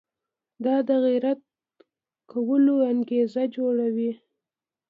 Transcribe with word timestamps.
دا 0.63 0.75
د 0.87 0.89
غیرت 1.05 1.41
کولو 2.31 2.75
انګېزه 2.91 3.43
جوړوي. 3.55 4.11